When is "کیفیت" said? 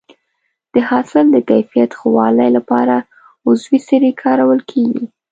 1.49-1.91